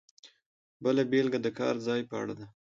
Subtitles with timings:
[0.83, 2.45] بله بېلګه د کار ځای په اړه ده.